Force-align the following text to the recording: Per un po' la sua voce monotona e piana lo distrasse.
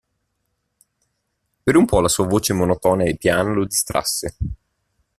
Per 1.63 1.75
un 1.77 1.85
po' 1.85 2.01
la 2.01 2.07
sua 2.07 2.25
voce 2.25 2.53
monotona 2.53 3.03
e 3.03 3.17
piana 3.17 3.51
lo 3.53 3.65
distrasse. 3.67 4.35